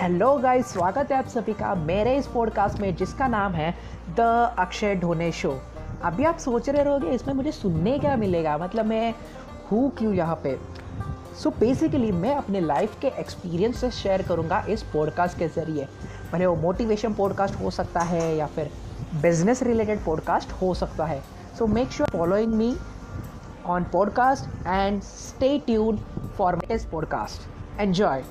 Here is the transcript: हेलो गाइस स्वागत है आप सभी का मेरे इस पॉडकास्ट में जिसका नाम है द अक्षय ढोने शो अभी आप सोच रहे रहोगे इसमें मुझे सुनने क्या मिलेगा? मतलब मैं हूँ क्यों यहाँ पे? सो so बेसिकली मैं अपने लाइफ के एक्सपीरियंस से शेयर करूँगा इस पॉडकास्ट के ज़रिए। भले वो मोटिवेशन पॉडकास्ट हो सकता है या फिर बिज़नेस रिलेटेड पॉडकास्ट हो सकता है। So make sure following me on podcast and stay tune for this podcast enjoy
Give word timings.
हेलो 0.00 0.38
गाइस 0.38 0.66
स्वागत 0.66 1.12
है 1.12 1.18
आप 1.18 1.26
सभी 1.26 1.52
का 1.52 1.74
मेरे 1.74 2.16
इस 2.16 2.26
पॉडकास्ट 2.26 2.78
में 2.78 2.96
जिसका 2.96 3.28
नाम 3.28 3.52
है 3.52 3.74
द 4.16 4.20
अक्षय 4.58 4.94
ढोने 4.94 5.32
शो 5.32 5.60
अभी 6.02 6.24
आप 6.24 6.38
सोच 6.38 6.68
रहे 6.68 6.82
रहोगे 6.82 7.08
इसमें 7.08 7.34
मुझे 7.34 7.52
सुनने 7.52 7.98
क्या 7.98 8.16
मिलेगा? 8.16 8.58
मतलब 8.58 8.86
मैं 8.86 9.14
हूँ 9.72 9.90
क्यों 9.90 10.14
यहाँ 10.14 10.40
पे? 10.44 10.58
सो 11.42 11.50
so 11.50 11.58
बेसिकली 11.58 12.12
मैं 12.12 12.34
अपने 12.36 12.60
लाइफ 12.60 13.00
के 13.00 13.08
एक्सपीरियंस 13.08 13.80
से 13.80 13.90
शेयर 13.90 14.22
करूँगा 14.22 14.64
इस 14.68 14.82
पॉडकास्ट 14.82 15.38
के 15.38 15.48
ज़रिए। 15.48 15.88
भले 16.32 16.46
वो 16.46 16.56
मोटिवेशन 16.56 17.14
पॉडकास्ट 17.14 17.54
हो 17.54 17.70
सकता 17.70 18.00
है 18.00 18.36
या 18.36 18.46
फिर 18.46 18.70
बिज़नेस 19.22 19.62
रिलेटेड 19.62 20.04
पॉडकास्ट 20.04 20.52
हो 20.52 20.74
सकता 20.74 21.04
है। 21.04 21.22
So 21.58 21.66
make 21.66 21.90
sure 21.90 22.18
following 22.18 22.54
me 22.54 22.76
on 23.66 23.84
podcast 23.84 24.66
and 24.66 25.02
stay 25.02 25.58
tune 25.58 25.96
for 26.38 26.56
this 26.56 26.84
podcast 26.84 27.80
enjoy 27.80 28.22